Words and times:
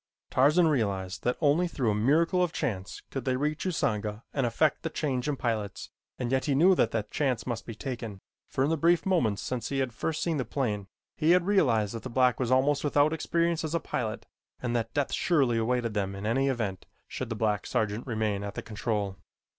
Tarzan 0.31 0.65
realized 0.67 1.21
that 1.25 1.37
only 1.41 1.67
through 1.67 1.91
a 1.91 1.93
miracle 1.93 2.41
of 2.41 2.51
chance 2.51 3.03
could 3.11 3.23
they 3.23 3.35
reach 3.35 3.65
Usanga 3.65 4.23
and 4.33 4.47
effect 4.47 4.81
the 4.81 4.89
change 4.89 5.29
in 5.29 5.35
pilots 5.35 5.91
and 6.17 6.31
yet 6.31 6.45
he 6.45 6.55
knew 6.55 6.73
that 6.73 6.89
that 6.89 7.11
chance 7.11 7.45
must 7.45 7.67
be 7.67 7.75
taken, 7.75 8.19
for 8.49 8.63
in 8.63 8.71
the 8.71 8.77
brief 8.77 9.05
moments 9.05 9.43
since 9.43 9.69
he 9.69 9.77
had 9.77 9.93
first 9.93 10.23
seen 10.23 10.37
the 10.37 10.43
plane, 10.43 10.87
he 11.17 11.33
had 11.33 11.45
realized 11.45 11.93
that 11.93 12.01
the 12.01 12.09
black 12.09 12.39
was 12.39 12.49
almost 12.49 12.83
without 12.83 13.13
experience 13.13 13.63
as 13.63 13.75
a 13.75 13.79
pilot 13.79 14.25
and 14.59 14.75
that 14.75 14.91
death 14.95 15.13
surely 15.13 15.59
awaited 15.59 15.93
them 15.93 16.15
in 16.15 16.25
any 16.25 16.47
event 16.47 16.87
should 17.07 17.29
the 17.29 17.35
black 17.35 17.67
sergeant 17.67 18.07
remain 18.07 18.43
at 18.43 18.55
the 18.55 18.63
control. 18.63 19.17